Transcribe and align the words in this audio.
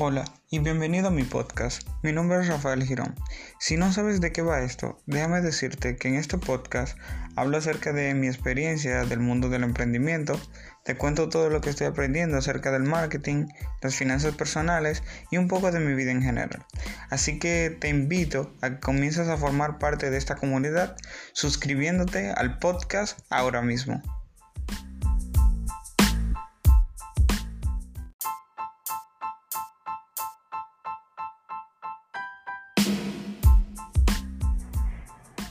Hola 0.00 0.24
y 0.48 0.60
bienvenido 0.60 1.08
a 1.08 1.10
mi 1.10 1.24
podcast. 1.24 1.82
Mi 2.04 2.12
nombre 2.12 2.38
es 2.38 2.46
Rafael 2.46 2.84
Girón. 2.84 3.16
Si 3.58 3.76
no 3.76 3.92
sabes 3.92 4.20
de 4.20 4.30
qué 4.30 4.42
va 4.42 4.60
esto, 4.60 5.02
déjame 5.06 5.40
decirte 5.40 5.96
que 5.96 6.06
en 6.06 6.14
este 6.14 6.38
podcast 6.38 6.96
hablo 7.34 7.56
acerca 7.56 7.92
de 7.92 8.14
mi 8.14 8.28
experiencia 8.28 9.04
del 9.06 9.18
mundo 9.18 9.48
del 9.48 9.64
emprendimiento, 9.64 10.40
te 10.84 10.96
cuento 10.96 11.28
todo 11.28 11.50
lo 11.50 11.60
que 11.60 11.70
estoy 11.70 11.88
aprendiendo 11.88 12.38
acerca 12.38 12.70
del 12.70 12.84
marketing, 12.84 13.48
las 13.82 13.96
finanzas 13.96 14.36
personales 14.36 15.02
y 15.32 15.36
un 15.36 15.48
poco 15.48 15.72
de 15.72 15.80
mi 15.80 15.92
vida 15.94 16.12
en 16.12 16.22
general. 16.22 16.64
Así 17.10 17.40
que 17.40 17.76
te 17.80 17.88
invito 17.88 18.54
a 18.60 18.70
que 18.70 18.78
comiences 18.78 19.26
a 19.26 19.36
formar 19.36 19.80
parte 19.80 20.10
de 20.10 20.16
esta 20.16 20.36
comunidad 20.36 20.94
suscribiéndote 21.32 22.30
al 22.30 22.60
podcast 22.60 23.18
ahora 23.30 23.62
mismo. 23.62 24.00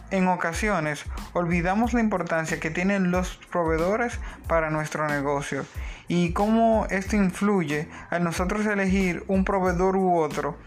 En 0.09 0.27
ocasiones 0.29 1.03
olvidamos 1.33 1.93
la 1.93 1.99
importancia 1.99 2.61
que 2.61 2.71
tienen 2.71 3.11
los 3.11 3.37
proveedores 3.51 4.19
para 4.47 4.69
nuestro 4.69 5.07
negocio 5.07 5.65
y 6.07 6.31
cómo 6.31 6.87
esto 6.89 7.17
influye 7.17 7.89
a 8.09 8.19
nosotros 8.19 8.65
elegir 8.65 9.25
un 9.27 9.43
proveedor 9.43 9.97
u 9.97 10.17
otro 10.17 10.57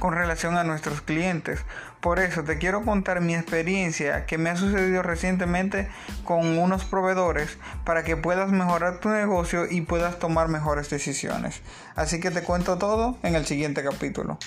con 0.00 0.14
relación 0.14 0.56
a 0.56 0.64
nuestros 0.64 1.00
clientes. 1.00 1.64
Por 2.00 2.18
eso 2.18 2.42
te 2.42 2.58
quiero 2.58 2.82
contar 2.82 3.20
mi 3.20 3.36
experiencia 3.36 4.26
que 4.26 4.36
me 4.36 4.50
ha 4.50 4.56
sucedido 4.56 5.04
recientemente 5.04 5.88
con 6.24 6.58
unos 6.58 6.84
proveedores 6.84 7.56
para 7.84 8.02
que 8.02 8.16
puedas 8.16 8.50
mejorar 8.50 8.98
tu 8.98 9.10
negocio 9.10 9.66
y 9.70 9.82
puedas 9.82 10.18
tomar 10.18 10.48
mejores 10.48 10.90
decisiones. 10.90 11.62
Así 11.94 12.18
que 12.18 12.32
te 12.32 12.42
cuento 12.42 12.78
todo 12.78 13.16
en 13.22 13.36
el 13.36 13.46
siguiente 13.46 13.84
capítulo. 13.84 14.38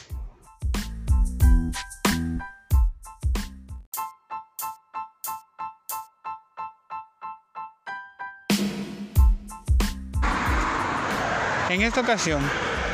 En 11.75 11.81
esta 11.81 11.99
ocasión 11.99 12.41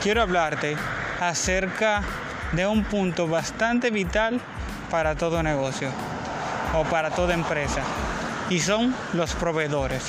quiero 0.01 0.23
hablarte 0.23 0.75
acerca 1.19 2.01
de 2.53 2.65
un 2.65 2.83
punto 2.83 3.27
bastante 3.27 3.91
vital 3.91 4.41
para 4.89 5.13
todo 5.13 5.43
negocio 5.43 5.91
o 6.73 6.83
para 6.85 7.11
toda 7.11 7.35
empresa 7.35 7.83
y 8.49 8.59
son 8.59 8.95
los 9.13 9.35
proveedores. 9.35 10.01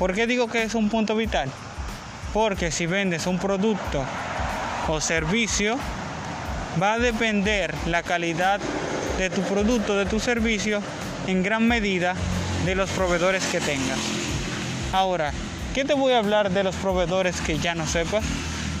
¿Por 0.00 0.14
qué 0.14 0.26
digo 0.26 0.48
que 0.48 0.64
es 0.64 0.74
un 0.74 0.88
punto 0.88 1.14
vital? 1.14 1.48
Porque 2.34 2.72
si 2.72 2.86
vendes 2.86 3.28
un 3.28 3.38
producto 3.38 4.02
o 4.88 5.00
servicio, 5.00 5.78
va 6.82 6.94
a 6.94 6.98
depender 6.98 7.72
la 7.86 8.02
calidad 8.02 8.58
de 9.16 9.30
tu 9.30 9.42
producto, 9.42 9.96
de 9.96 10.06
tu 10.06 10.18
servicio, 10.18 10.82
en 11.28 11.44
gran 11.44 11.68
medida 11.68 12.16
de 12.66 12.74
los 12.74 12.90
proveedores 12.90 13.46
que 13.46 13.60
tengas. 13.60 14.00
Ahora, 14.92 15.32
¿Qué 15.74 15.84
te 15.84 15.94
voy 15.94 16.12
a 16.12 16.18
hablar 16.18 16.50
de 16.50 16.64
los 16.64 16.74
proveedores 16.76 17.40
que 17.40 17.58
ya 17.58 17.74
no 17.74 17.86
sepas? 17.86 18.24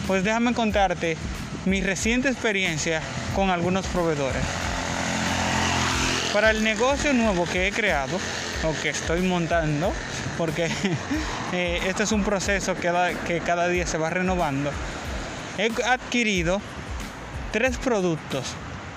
Pues 0.06 0.24
déjame 0.24 0.54
contarte 0.54 1.16
mi 1.66 1.80
reciente 1.82 2.28
experiencia 2.28 3.02
con 3.34 3.50
algunos 3.50 3.86
proveedores. 3.86 4.42
Para 6.32 6.50
el 6.50 6.64
negocio 6.64 7.12
nuevo 7.12 7.44
que 7.44 7.68
he 7.68 7.72
creado 7.72 8.18
o 8.64 8.82
que 8.82 8.88
estoy 8.88 9.20
montando, 9.20 9.92
porque 10.38 10.70
eh, 11.52 11.80
este 11.86 12.04
es 12.04 12.12
un 12.12 12.24
proceso 12.24 12.74
que, 12.74 13.16
que 13.26 13.40
cada 13.40 13.68
día 13.68 13.86
se 13.86 13.98
va 13.98 14.08
renovando, 14.10 14.70
he 15.58 15.70
adquirido 15.84 16.60
tres 17.52 17.76
productos 17.76 18.46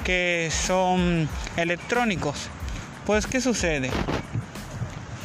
que 0.06 0.50
son 0.52 1.28
electrónicos. 1.58 2.48
Pues, 3.06 3.28
¿qué 3.28 3.42
sucede? 3.42 3.92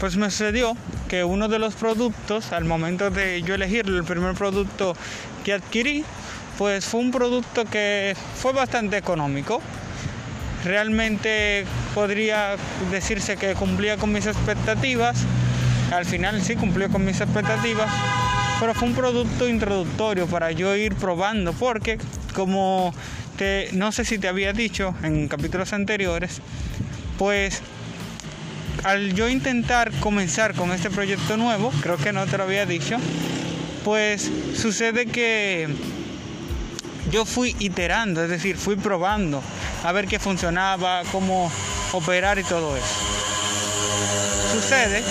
Pues 0.00 0.16
me 0.16 0.30
sucedió 0.30 0.76
que 1.08 1.24
uno 1.24 1.48
de 1.48 1.58
los 1.58 1.74
productos, 1.74 2.52
al 2.52 2.64
momento 2.64 3.10
de 3.10 3.42
yo 3.42 3.54
elegir 3.54 3.86
el 3.86 4.04
primer 4.04 4.34
producto 4.34 4.94
que 5.44 5.54
adquirí, 5.54 6.04
pues 6.58 6.84
fue 6.84 7.00
un 7.00 7.10
producto 7.10 7.64
que 7.64 8.14
fue 8.36 8.52
bastante 8.52 8.98
económico. 8.98 9.62
Realmente 10.64 11.64
podría 11.94 12.56
decirse 12.90 13.36
que 13.36 13.54
cumplía 13.54 13.96
con 13.96 14.12
mis 14.12 14.26
expectativas. 14.26 15.16
Al 15.92 16.04
final 16.04 16.42
sí 16.42 16.56
cumplió 16.56 16.90
con 16.90 17.04
mis 17.04 17.20
expectativas, 17.20 17.88
pero 18.60 18.74
fue 18.74 18.88
un 18.88 18.94
producto 18.94 19.48
introductorio 19.48 20.26
para 20.26 20.50
yo 20.50 20.74
ir 20.74 20.94
probando, 20.96 21.52
porque 21.52 21.98
como 22.34 22.92
te, 23.38 23.70
no 23.72 23.92
sé 23.92 24.04
si 24.04 24.18
te 24.18 24.28
había 24.28 24.52
dicho 24.52 24.94
en 25.02 25.28
capítulos 25.28 25.72
anteriores, 25.72 26.40
pues 27.18 27.62
al 28.86 29.14
yo 29.14 29.28
intentar 29.28 29.90
comenzar 29.98 30.54
con 30.54 30.70
este 30.70 30.90
proyecto 30.90 31.36
nuevo, 31.36 31.72
creo 31.80 31.96
que 31.96 32.12
no 32.12 32.24
te 32.26 32.38
lo 32.38 32.44
había 32.44 32.66
dicho, 32.66 32.96
pues 33.84 34.30
sucede 34.54 35.06
que 35.06 35.66
yo 37.10 37.24
fui 37.24 37.56
iterando, 37.58 38.22
es 38.22 38.30
decir, 38.30 38.56
fui 38.56 38.76
probando 38.76 39.42
a 39.82 39.90
ver 39.90 40.06
qué 40.06 40.20
funcionaba, 40.20 41.02
cómo 41.10 41.50
operar 41.94 42.38
y 42.38 42.44
todo 42.44 42.76
eso. 42.76 42.86
Sucede 44.52 45.02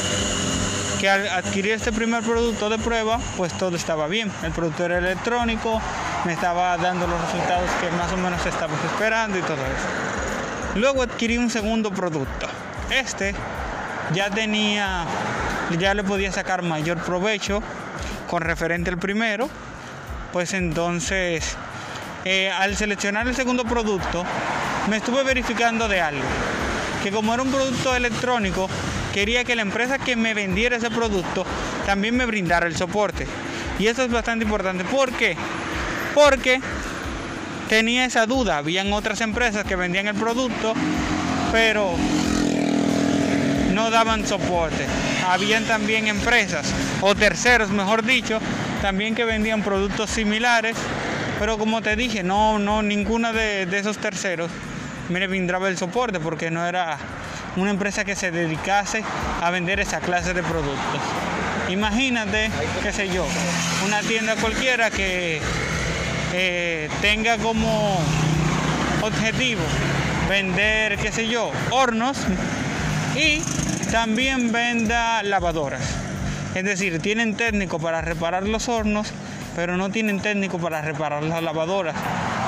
que 1.02 1.09
al 1.09 1.28
adquirir 1.28 1.74
este 1.74 1.92
primer 1.92 2.24
producto 2.24 2.69
de 2.69 2.78
prueba, 2.78 3.19
pues 3.36 3.52
todo 3.57 3.75
estaba 3.75 4.07
bien. 4.07 4.31
El 4.44 4.53
producto 4.53 4.86
era 4.86 5.00
electrónico, 5.00 5.81
me 6.24 6.31
estaba 6.31 6.78
dando 6.78 7.07
los 7.07 7.19
resultados 7.19 7.69
que 7.81 7.92
más 7.92 8.09
o 8.13 8.16
menos 8.16 8.46
estábamos 8.46 8.80
esperando 8.86 9.38
y 9.38 9.42
todo 9.42 9.57
eso. 9.57 10.80
Luego 10.80 11.03
adquirí 11.03 11.38
un 11.38 11.50
segundo 11.50 11.92
producto. 11.92 12.47
Este 12.90 13.36
ya 14.13 14.29
tenía, 14.29 15.05
ya 15.79 15.93
le 15.93 16.03
podía 16.03 16.31
sacar 16.31 16.61
mayor 16.61 16.99
provecho 16.99 17.61
con 18.29 18.41
referente 18.41 18.89
al 18.89 18.97
primero, 18.97 19.49
pues 20.31 20.53
entonces 20.53 21.55
eh, 22.25 22.49
al 22.51 22.75
seleccionar 22.75 23.27
el 23.27 23.35
segundo 23.35 23.63
producto 23.63 24.23
me 24.89 24.97
estuve 24.97 25.23
verificando 25.23 25.88
de 25.88 26.01
algo, 26.01 26.23
que 27.03 27.11
como 27.11 27.33
era 27.33 27.44
un 27.44 27.51
producto 27.51 27.95
electrónico, 27.95 28.69
quería 29.13 29.44
que 29.44 29.55
la 29.55 29.61
empresa 29.61 29.97
que 29.97 30.15
me 30.15 30.33
vendiera 30.33 30.75
ese 30.75 30.89
producto 30.89 31.45
también 31.85 32.17
me 32.17 32.25
brindara 32.25 32.67
el 32.67 32.75
soporte. 32.75 33.25
Y 33.79 33.88
eso 33.88 34.03
es 34.03 34.11
bastante 34.11 34.45
importante. 34.45 34.83
¿Por 34.85 35.11
qué? 35.11 35.38
Porque 36.13 36.61
tenía 37.67 38.05
esa 38.05 38.25
duda. 38.25 38.57
Habían 38.57 38.94
otras 38.94 39.21
empresas 39.21 39.65
que 39.65 39.75
vendían 39.75 40.07
el 40.07 40.15
producto, 40.15 40.73
pero 41.51 41.95
no 43.75 43.91
daban 43.91 44.25
soporte. 44.25 44.86
Habían 45.28 45.66
también 45.66 46.08
empresas 46.08 46.66
o 47.02 47.13
terceros, 47.13 47.69
mejor 47.69 48.03
dicho, 48.03 48.40
también 48.81 49.13
que 49.13 49.25
vendían 49.25 49.62
productos 49.62 50.09
similares, 50.09 50.78
pero 51.40 51.58
como 51.58 51.81
te 51.81 51.97
dije, 51.97 52.24
no, 52.24 52.58
no, 52.58 52.81
ninguna 52.81 53.34
de, 53.34 53.68
esos 53.78 53.97
terceros 53.97 54.50
me 55.09 55.28
brindaba 55.28 55.68
el 55.68 55.78
soporte 55.78 56.22
porque 56.22 56.50
no 56.50 56.66
era 56.66 56.97
una 57.58 57.69
empresa 57.69 58.06
que 58.06 58.16
se 58.16 58.31
dedicase 58.31 59.03
a 59.41 59.52
vender 59.52 59.81
esa 59.81 60.00
clase 60.00 60.34
de 60.34 60.42
productos. 60.42 61.02
Imagínate, 61.69 62.50
qué 62.81 62.94
sé 62.94 63.09
yo, 63.09 63.25
una 63.86 64.00
tienda 64.02 64.36
cualquiera 64.38 64.90
que 64.90 65.42
eh, 66.34 66.90
tenga 67.02 67.38
como 67.38 68.00
objetivo 69.02 69.62
vender, 70.30 70.97
qué 70.97 71.12
sé 71.12 71.28
yo, 71.28 71.52
hornos 71.72 72.18
y 73.16 73.42
también 73.88 74.51
venda 74.51 75.24
lavadoras. 75.24 75.81
Es 76.54 76.63
decir, 76.63 77.00
tienen 77.00 77.36
técnico 77.36 77.80
para 77.80 78.01
reparar 78.01 78.48
los 78.48 78.69
hornos, 78.69 79.07
pero 79.56 79.77
no 79.77 79.89
tienen 79.89 80.21
técnico 80.21 80.57
para 80.57 80.81
reparar 80.81 81.24
las 81.24 81.44
lavadoras. 81.44 81.95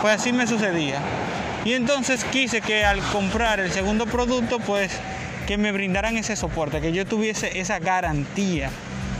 Pues 0.01 0.15
así 0.15 0.31
me 0.31 0.47
sucedía. 0.47 0.99
Y 1.65 1.73
entonces 1.73 2.23
quise 2.25 2.61
que 2.61 2.85
al 2.85 2.99
comprar 2.99 3.59
el 3.59 3.71
segundo 3.71 4.05
producto, 4.05 4.59
pues 4.59 4.91
que 5.47 5.57
me 5.57 5.71
brindaran 5.71 6.17
ese 6.17 6.35
soporte, 6.35 6.81
que 6.81 6.91
yo 6.91 7.05
tuviese 7.05 7.59
esa 7.59 7.79
garantía 7.79 8.69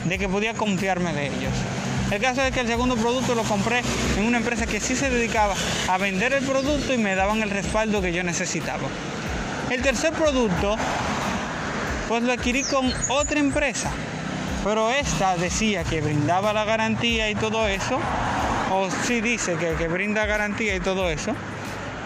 de 0.06 0.18
que 0.18 0.30
podía 0.30 0.54
confiarme 0.54 1.14
de 1.14 1.28
ellos. 1.28 1.54
El 2.12 2.22
caso 2.22 2.42
es 2.42 2.54
que 2.54 2.62
el 2.62 2.68
segundo 2.68 2.96
producto 2.96 3.36
lo 3.36 3.44
compré 3.44 3.82
en 4.18 4.24
una 4.24 4.38
empresa 4.38 4.66
que 4.66 4.80
sí 4.80 4.96
se 4.96 5.10
dedicaba 5.10 5.56
a 5.90 5.98
vender 5.98 6.32
el 6.32 6.46
producto 6.46 6.94
y 6.94 6.98
me 6.98 7.16
daban 7.16 7.42
el 7.42 7.50
respaldo 7.50 8.02
que 8.02 8.14
yo 8.14 8.24
necesitaba. 8.24 8.88
El 9.70 9.82
tercer 9.82 10.14
producto 10.14 10.78
pues 12.08 12.24
lo 12.24 12.34
adquirí 12.34 12.64
con 12.64 12.92
otra 13.10 13.40
empresa. 13.40 13.92
Pero 14.64 14.92
esta 14.92 15.38
decía 15.38 15.84
que 15.84 16.02
brindaba 16.02 16.54
la 16.54 16.66
garantía 16.66 17.30
y 17.30 17.36
todo 17.36 17.68
eso, 17.68 18.00
o 18.72 18.90
sí 19.06 19.22
dice 19.22 19.56
que, 19.56 19.88
brinda 19.88 20.26
garantía 20.26 20.76
y 20.76 20.80
todo 20.80 21.10
eso, 21.10 21.34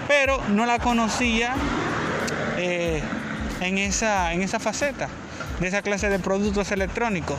pero 0.07 0.41
no 0.49 0.65
la 0.65 0.79
conocía 0.79 1.55
eh, 2.57 3.01
en, 3.61 3.77
esa, 3.77 4.33
en 4.33 4.41
esa 4.41 4.59
faceta 4.59 5.07
de 5.59 5.67
esa 5.67 5.81
clase 5.81 6.09
de 6.09 6.19
productos 6.19 6.71
electrónicos. 6.71 7.37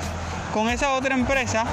Con 0.52 0.68
esa 0.68 0.92
otra 0.92 1.14
empresa 1.14 1.64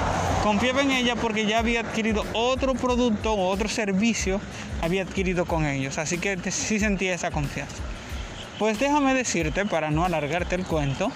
confiaba 0.42 0.82
en 0.82 0.90
ella 0.90 1.14
porque 1.14 1.46
ya 1.46 1.58
había 1.58 1.80
adquirido 1.80 2.24
otro 2.32 2.74
producto 2.74 3.32
o 3.32 3.48
otro 3.48 3.68
servicio, 3.68 4.40
había 4.80 5.02
adquirido 5.02 5.44
con 5.44 5.66
ellos. 5.66 5.98
Así 5.98 6.18
que 6.18 6.38
sí 6.50 6.80
sentía 6.80 7.14
esa 7.14 7.30
confianza. 7.30 7.76
Pues 8.60 8.78
déjame 8.78 9.14
decirte, 9.14 9.64
para 9.64 9.90
no 9.90 10.04
alargarte 10.04 10.54
el 10.54 10.66
cuento, 10.66 11.10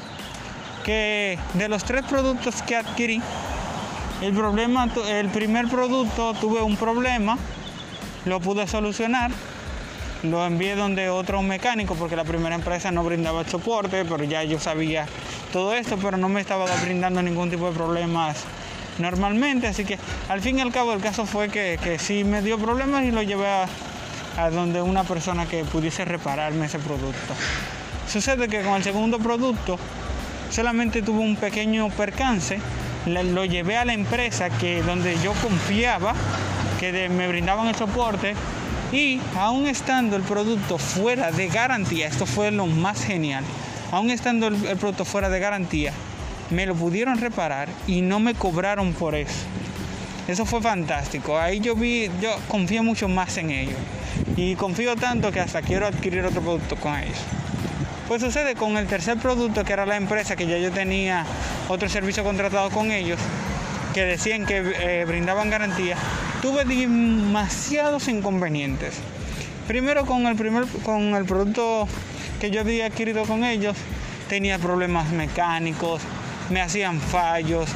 que 0.82 1.38
de 1.52 1.68
los 1.68 1.84
tres 1.84 2.02
productos 2.06 2.62
que 2.62 2.74
adquirí, 2.74 3.20
el, 4.22 4.32
problema, 4.32 4.88
el 5.10 5.28
primer 5.28 5.68
producto 5.68 6.32
tuve 6.40 6.62
un 6.62 6.78
problema, 6.78 7.36
lo 8.24 8.40
pude 8.40 8.66
solucionar, 8.66 9.30
lo 10.22 10.42
envié 10.46 10.74
donde 10.74 11.10
otro 11.10 11.42
mecánico 11.42 11.94
porque 11.96 12.16
la 12.16 12.24
primera 12.24 12.54
empresa 12.54 12.90
no 12.90 13.04
brindaba 13.04 13.44
soporte, 13.44 14.06
pero 14.06 14.24
ya 14.24 14.42
yo 14.42 14.58
sabía 14.58 15.04
todo 15.52 15.74
esto, 15.74 15.98
pero 15.98 16.16
no 16.16 16.30
me 16.30 16.40
estaba 16.40 16.64
brindando 16.82 17.20
ningún 17.20 17.50
tipo 17.50 17.68
de 17.68 17.76
problemas 17.76 18.38
normalmente, 18.96 19.66
así 19.66 19.84
que 19.84 19.98
al 20.30 20.40
fin 20.40 20.60
y 20.60 20.62
al 20.62 20.72
cabo 20.72 20.94
el 20.94 21.02
caso 21.02 21.26
fue 21.26 21.50
que, 21.50 21.78
que 21.84 21.98
sí 21.98 22.24
me 22.24 22.40
dio 22.40 22.58
problemas 22.58 23.04
y 23.04 23.10
lo 23.10 23.22
llevé 23.22 23.48
a, 23.48 23.66
a 24.36 24.50
donde 24.50 24.82
una 24.82 25.04
persona 25.04 25.46
que 25.46 25.64
pudiese 25.64 26.04
repararme 26.04 26.66
ese 26.66 26.78
producto. 26.78 27.34
Sucede 28.08 28.48
que 28.48 28.62
con 28.62 28.74
el 28.74 28.82
segundo 28.82 29.18
producto 29.18 29.78
solamente 30.50 31.02
tuve 31.02 31.20
un 31.20 31.36
pequeño 31.36 31.88
percance, 31.90 32.58
lo 33.06 33.44
llevé 33.44 33.76
a 33.76 33.84
la 33.84 33.92
empresa 33.92 34.50
que 34.50 34.82
donde 34.82 35.16
yo 35.22 35.32
confiaba 35.42 36.14
que 36.78 37.08
me 37.08 37.28
brindaban 37.28 37.68
el 37.68 37.74
soporte 37.74 38.34
y 38.92 39.20
aún 39.36 39.66
estando 39.66 40.16
el 40.16 40.22
producto 40.22 40.78
fuera 40.78 41.32
de 41.32 41.48
garantía, 41.48 42.06
esto 42.06 42.26
fue 42.26 42.50
lo 42.50 42.66
más 42.66 43.02
genial, 43.02 43.44
aún 43.90 44.10
estando 44.10 44.48
el, 44.48 44.64
el 44.66 44.76
producto 44.76 45.04
fuera 45.04 45.28
de 45.28 45.40
garantía, 45.40 45.92
me 46.50 46.66
lo 46.66 46.74
pudieron 46.74 47.18
reparar 47.18 47.68
y 47.86 48.02
no 48.02 48.20
me 48.20 48.34
cobraron 48.34 48.92
por 48.92 49.14
eso. 49.14 49.44
Eso 50.26 50.46
fue 50.46 50.62
fantástico. 50.62 51.38
Ahí 51.38 51.60
yo 51.60 51.74
vi, 51.74 52.10
yo 52.20 52.34
confío 52.48 52.82
mucho 52.82 53.08
más 53.08 53.36
en 53.36 53.50
ellos. 53.50 53.76
Y 54.36 54.54
confío 54.56 54.96
tanto 54.96 55.30
que 55.30 55.40
hasta 55.40 55.62
quiero 55.62 55.86
adquirir 55.86 56.24
otro 56.24 56.40
producto 56.40 56.76
con 56.76 56.96
ellos. 56.96 57.18
Pues 58.08 58.20
sucede 58.20 58.54
con 58.54 58.76
el 58.76 58.86
tercer 58.86 59.16
producto, 59.16 59.64
que 59.64 59.72
era 59.72 59.86
la 59.86 59.96
empresa 59.96 60.36
que 60.36 60.46
ya 60.46 60.58
yo 60.58 60.70
tenía 60.70 61.24
otro 61.68 61.88
servicio 61.88 62.22
contratado 62.22 62.70
con 62.70 62.90
ellos, 62.90 63.18
que 63.94 64.02
decían 64.02 64.44
que 64.44 64.74
eh, 64.78 65.04
brindaban 65.06 65.48
garantía, 65.48 65.96
tuve 66.42 66.64
demasiados 66.64 68.08
inconvenientes. 68.08 68.94
Primero 69.66 70.04
con 70.04 70.26
el, 70.26 70.36
primer, 70.36 70.66
con 70.84 71.14
el 71.14 71.24
producto 71.24 71.88
que 72.40 72.50
yo 72.50 72.60
había 72.60 72.86
adquirido 72.86 73.24
con 73.24 73.44
ellos, 73.44 73.76
tenía 74.28 74.58
problemas 74.58 75.10
mecánicos, 75.10 76.02
me 76.50 76.60
hacían 76.60 77.00
fallos, 77.00 77.70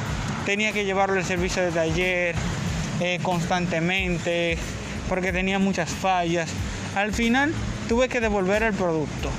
tenía 0.45 0.71
que 0.71 0.85
llevarlo 0.85 1.17
al 1.17 1.25
servicio 1.25 1.63
de 1.63 1.71
taller 1.71 2.35
eh, 2.99 3.19
constantemente 3.23 4.57
porque 5.09 5.33
tenía 5.33 5.59
muchas 5.59 5.89
fallas. 5.89 6.49
Al 6.95 7.11
final 7.11 7.53
tuve 7.89 8.07
que 8.07 8.21
devolver 8.21 8.63
el 8.63 8.73
producto. 8.73 9.29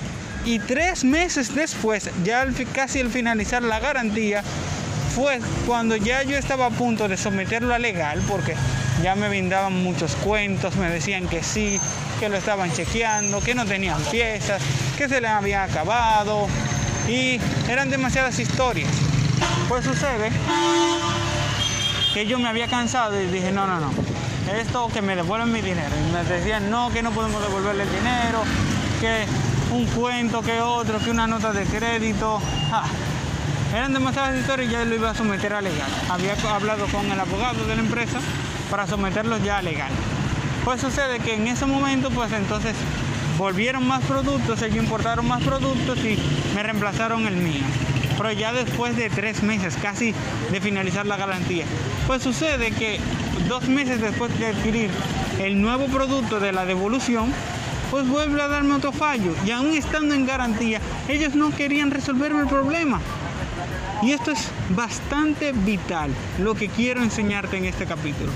Y 0.44 0.58
tres 0.58 1.04
meses 1.04 1.54
después, 1.54 2.10
ya 2.24 2.46
casi 2.74 3.00
al 3.00 3.10
finalizar 3.10 3.62
la 3.62 3.78
garantía, 3.78 4.42
fue 5.14 5.40
cuando 5.66 5.96
ya 5.96 6.22
yo 6.22 6.36
estaba 6.36 6.66
a 6.66 6.70
punto 6.70 7.08
de 7.08 7.16
someterlo 7.16 7.74
a 7.74 7.78
legal, 7.78 8.22
porque 8.28 8.54
ya 9.02 9.14
me 9.14 9.28
brindaban 9.28 9.74
muchos 9.82 10.14
cuentos, 10.16 10.76
me 10.76 10.88
decían 10.88 11.28
que 11.28 11.42
sí, 11.42 11.80
que 12.18 12.28
lo 12.28 12.36
estaban 12.36 12.72
chequeando, 12.72 13.40
que 13.40 13.54
no 13.54 13.66
tenían 13.66 14.00
piezas, 14.04 14.62
que 14.96 15.08
se 15.08 15.20
les 15.20 15.30
había 15.30 15.64
acabado, 15.64 16.46
y 17.08 17.40
eran 17.68 17.90
demasiadas 17.90 18.38
historias. 18.38 18.90
Pues 19.68 19.84
sucede 19.84 20.30
que 22.14 22.26
yo 22.26 22.38
me 22.38 22.48
había 22.48 22.68
cansado 22.68 23.20
y 23.20 23.26
dije, 23.26 23.52
no, 23.52 23.66
no, 23.66 23.80
no, 23.80 23.92
esto 24.50 24.88
que 24.92 25.02
me 25.02 25.16
devuelven 25.16 25.52
mi 25.52 25.60
dinero. 25.60 25.90
Y 25.96 26.12
me 26.12 26.24
decían, 26.24 26.70
no, 26.70 26.90
que 26.90 27.02
no 27.02 27.10
podemos 27.10 27.42
devolverle 27.42 27.84
el 27.84 27.90
dinero, 27.90 28.42
que 29.00 29.24
un 29.72 29.86
cuento, 29.86 30.42
que 30.42 30.60
otro, 30.60 30.98
que 30.98 31.10
una 31.10 31.26
nota 31.26 31.52
de 31.52 31.64
crédito. 31.64 32.40
Eran 33.74 33.92
demasiadas 33.92 34.36
historias 34.38 34.68
y 34.68 34.72
ya 34.72 34.84
lo 34.84 34.94
iba 34.94 35.10
a 35.10 35.14
someter 35.14 35.52
a 35.52 35.60
legal. 35.60 35.90
Había 36.08 36.34
hablado 36.52 36.86
con 36.86 37.10
el 37.10 37.20
abogado 37.20 37.64
de 37.66 37.76
la 37.76 37.82
empresa 37.82 38.18
para 38.70 38.86
someterlo 38.86 39.38
ya 39.38 39.58
a 39.58 39.62
legal. 39.62 39.92
Pues 40.64 40.80
sucede 40.80 41.20
que 41.20 41.34
en 41.34 41.46
ese 41.46 41.66
momento, 41.66 42.10
pues 42.10 42.32
entonces 42.32 42.74
volvieron 43.38 43.86
más 43.86 44.02
productos, 44.04 44.60
ellos 44.62 44.76
importaron 44.76 45.26
más 45.26 45.42
productos 45.42 45.98
y 45.98 46.18
me 46.54 46.62
reemplazaron 46.62 47.26
el 47.26 47.36
mío 47.36 47.64
pero 48.20 48.32
ya 48.32 48.52
después 48.52 48.96
de 48.96 49.08
tres 49.08 49.42
meses 49.42 49.78
casi 49.80 50.14
de 50.52 50.60
finalizar 50.60 51.06
la 51.06 51.16
garantía. 51.16 51.64
Pues 52.06 52.22
sucede 52.22 52.70
que 52.70 53.00
dos 53.50 53.68
meses 53.68 54.00
después 54.00 54.38
de 54.38 54.46
adquirir 54.46 54.90
el 55.40 55.60
nuevo 55.60 55.86
producto 55.86 56.38
de 56.38 56.52
la 56.52 56.64
devolución, 56.64 57.32
pues 57.90 58.06
vuelve 58.06 58.40
a 58.40 58.46
darme 58.46 58.74
otro 58.74 58.92
fallo. 58.92 59.34
Y 59.44 59.50
aún 59.50 59.74
estando 59.74 60.14
en 60.14 60.24
garantía, 60.24 60.80
ellos 61.08 61.34
no 61.34 61.50
querían 61.50 61.90
resolverme 61.90 62.42
el 62.42 62.46
problema. 62.46 63.00
Y 64.02 64.12
esto 64.12 64.30
es 64.30 64.46
bastante 64.68 65.50
vital, 65.50 66.12
lo 66.38 66.54
que 66.54 66.68
quiero 66.68 67.02
enseñarte 67.02 67.56
en 67.56 67.64
este 67.64 67.86
capítulo, 67.86 68.30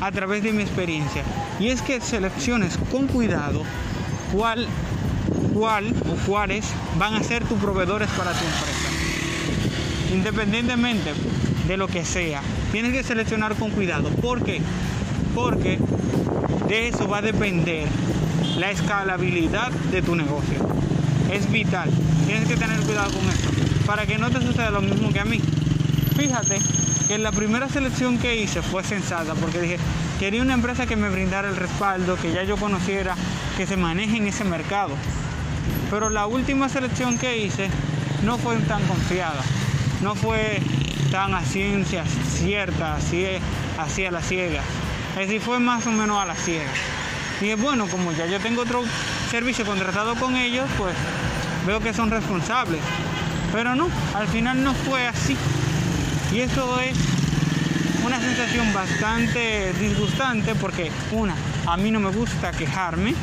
a 0.00 0.10
través 0.10 0.42
de 0.42 0.54
mi 0.54 0.62
experiencia. 0.62 1.22
Y 1.60 1.68
es 1.68 1.82
que 1.82 2.00
selecciones 2.00 2.78
con 2.90 3.08
cuidado 3.08 3.62
cuál, 4.32 4.66
cuál 5.52 5.92
o 6.10 6.14
cuáles 6.26 6.64
van 6.98 7.12
a 7.12 7.22
ser 7.22 7.44
tus 7.44 7.58
proveedores 7.58 8.08
para 8.12 8.32
tu 8.32 8.42
empresa 8.42 8.90
independientemente 10.12 11.12
de 11.68 11.76
lo 11.76 11.86
que 11.86 12.04
sea, 12.04 12.42
tienes 12.72 12.92
que 12.92 13.02
seleccionar 13.02 13.54
con 13.54 13.70
cuidado. 13.70 14.08
¿Por 14.08 14.42
qué? 14.42 14.60
Porque 15.34 15.78
de 16.68 16.88
eso 16.88 17.08
va 17.08 17.18
a 17.18 17.22
depender 17.22 17.88
la 18.58 18.70
escalabilidad 18.70 19.70
de 19.90 20.02
tu 20.02 20.14
negocio. 20.16 20.58
Es 21.32 21.50
vital. 21.50 21.90
Tienes 22.26 22.48
que 22.48 22.56
tener 22.56 22.80
cuidado 22.80 23.12
con 23.12 23.28
esto 23.28 23.48
para 23.86 24.06
que 24.06 24.18
no 24.18 24.30
te 24.30 24.40
suceda 24.40 24.70
lo 24.70 24.80
mismo 24.80 25.12
que 25.12 25.20
a 25.20 25.24
mí. 25.24 25.40
Fíjate 26.16 26.58
que 27.08 27.18
la 27.18 27.32
primera 27.32 27.68
selección 27.68 28.18
que 28.18 28.36
hice 28.36 28.62
fue 28.62 28.84
sensata 28.84 29.34
porque 29.34 29.60
dije, 29.60 29.78
quería 30.18 30.42
una 30.42 30.54
empresa 30.54 30.86
que 30.86 30.96
me 30.96 31.08
brindara 31.08 31.48
el 31.48 31.56
respaldo, 31.56 32.16
que 32.16 32.32
ya 32.32 32.44
yo 32.44 32.56
conociera, 32.56 33.16
que 33.56 33.66
se 33.66 33.76
maneje 33.76 34.16
en 34.16 34.28
ese 34.28 34.44
mercado. 34.44 34.94
Pero 35.90 36.10
la 36.10 36.26
última 36.26 36.68
selección 36.68 37.18
que 37.18 37.38
hice 37.38 37.68
no 38.24 38.38
fue 38.38 38.56
tan 38.58 38.82
confiada 38.84 39.42
no 40.02 40.14
fue 40.14 40.60
tan 41.10 41.34
a 41.34 41.42
ciencia 41.42 42.04
cierta, 42.06 42.96
así, 42.96 43.26
así 43.78 44.04
a 44.04 44.10
la 44.10 44.22
ciega. 44.22 44.62
Es 45.12 45.28
decir, 45.28 45.40
fue 45.40 45.58
más 45.58 45.86
o 45.86 45.90
menos 45.90 46.18
a 46.18 46.26
la 46.26 46.34
ciega. 46.34 46.70
Y 47.40 47.50
es 47.50 47.60
bueno, 47.60 47.86
como 47.86 48.12
ya 48.12 48.26
yo 48.26 48.38
tengo 48.40 48.62
otro 48.62 48.82
servicio 49.30 49.64
contratado 49.64 50.14
con 50.16 50.36
ellos, 50.36 50.66
pues 50.76 50.94
veo 51.66 51.80
que 51.80 51.94
son 51.94 52.10
responsables. 52.10 52.80
Pero 53.52 53.74
no, 53.74 53.88
al 54.14 54.28
final 54.28 54.62
no 54.62 54.74
fue 54.74 55.06
así. 55.06 55.36
Y 56.32 56.40
eso 56.40 56.80
es 56.80 56.96
una 58.04 58.20
sensación 58.20 58.72
bastante 58.72 59.72
disgustante 59.74 60.54
porque 60.54 60.90
una, 61.12 61.34
a 61.66 61.76
mí 61.76 61.90
no 61.90 62.00
me 62.00 62.10
gusta 62.10 62.52
quejarme 62.52 63.14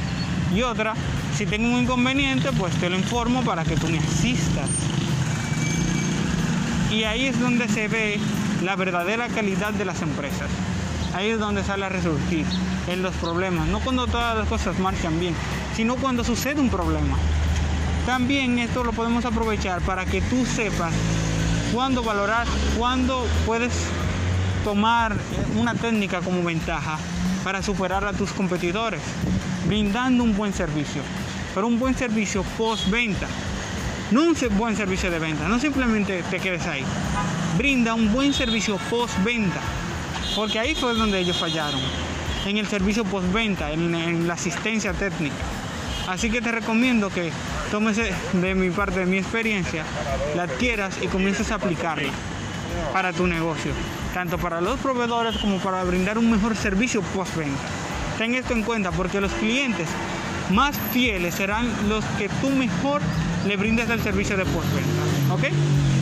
y 0.54 0.62
otra, 0.62 0.94
si 1.36 1.46
tengo 1.46 1.68
un 1.68 1.82
inconveniente, 1.82 2.52
pues 2.54 2.74
te 2.76 2.90
lo 2.90 2.98
informo 2.98 3.44
para 3.44 3.64
que 3.64 3.76
tú 3.76 3.88
me 3.88 4.00
asistas. 4.00 4.70
Y 6.92 7.04
ahí 7.04 7.26
es 7.26 7.40
donde 7.40 7.68
se 7.68 7.88
ve 7.90 8.18
la 8.64 8.76
verdadera 8.76 9.28
calidad 9.28 9.74
de 9.74 9.84
las 9.84 10.02
empresas. 10.02 10.50
Ahí 11.14 11.30
es 11.30 11.40
donde 11.40 11.64
sale 11.64 11.86
a 11.86 11.90
resurgir 11.90 12.46
en 12.88 13.02
los 13.02 13.14
problemas. 13.16 13.68
No 13.68 13.80
cuando 13.82 14.08
todas 14.08 14.38
las 14.38 14.48
cosas 14.48 14.80
marchan 14.80 15.20
bien, 15.20 15.36
sino 15.76 15.96
cuando 15.98 16.24
sucede 16.24 16.62
un 16.62 16.70
problema. 16.70 17.18
También 18.06 18.58
esto 18.60 18.86
lo 18.86 18.94
podemos 18.94 19.26
aprovechar 19.26 19.82
para 19.82 20.06
que 20.06 20.22
tú 20.22 20.46
sepas 20.46 20.94
cuándo 21.74 22.04
valorar, 22.04 22.48
cuándo 22.78 23.28
puedes 23.46 23.74
tomar 24.64 25.14
una 25.58 25.74
técnica 25.76 26.22
como 26.22 26.42
ventaja 26.42 26.98
para 27.44 27.62
superar 27.62 28.06
a 28.06 28.14
tus 28.14 28.32
competidores, 28.32 29.02
brindando 29.68 30.24
un 30.24 30.36
buen 30.36 30.54
servicio, 30.54 31.02
pero 31.54 31.68
un 31.68 31.80
buen 31.80 31.96
servicio 31.96 32.44
post-venta 32.58 33.28
no 34.12 34.22
un 34.22 34.36
buen 34.58 34.76
servicio 34.76 35.12
de 35.12 35.20
venta, 35.20 35.48
no 35.48 35.60
simplemente 35.60 36.24
te 36.30 36.40
quedes 36.40 36.66
ahí. 36.66 36.84
Brinda 37.58 37.94
un 37.94 38.12
buen 38.14 38.34
servicio 38.34 38.78
post-venta, 38.90 39.60
porque 40.36 40.60
ahí 40.60 40.76
fue 40.76 40.94
donde 40.94 41.20
ellos 41.20 41.38
fallaron, 41.38 41.82
en 42.46 42.58
el 42.58 42.68
servicio 42.68 43.04
post-venta, 43.04 43.72
en, 43.72 44.28
la 44.28 44.36
asistencia 44.36 44.94
técnica. 44.94 45.36
Así 46.08 46.30
que 46.30 46.42
te 46.42 46.52
recomiendo 46.52 47.10
que 47.10 47.32
tomes 47.70 47.98
de 47.98 48.56
mi 48.56 48.70
parte, 48.70 49.02
de 49.02 49.06
mi 49.06 49.18
experiencia, 49.18 49.84
la 50.36 50.44
adquieras 50.44 50.96
y 51.02 51.08
comiences 51.08 51.52
a 51.52 51.56
aplicarla 51.56 52.12
para 52.94 53.12
tu 53.12 53.28
negocio, 53.28 53.74
tanto 54.14 54.38
para 54.38 54.62
los 54.62 54.80
proveedores 54.80 55.38
como 55.38 55.58
para 55.58 55.84
brindar 55.84 56.18
un 56.18 56.32
mejor 56.32 56.56
servicio 56.56 57.02
post-venta. 57.02 57.60
Ten 58.18 58.36
esto 58.36 58.54
en 58.54 58.64
cuenta 58.64 58.92
porque 58.92 59.20
los 59.20 59.34
clientes 59.34 59.90
más 60.50 60.78
fieles 60.94 61.36
serán 61.36 61.68
los 61.90 62.06
que 62.18 62.30
tú 62.30 62.50
mejor 62.50 63.02
le 63.48 63.56
brindes 63.56 63.90
el 63.90 64.02
servicio 64.02 64.36
de 64.36 64.44
postventa. 64.46 65.34
¿Ok? 65.34 65.97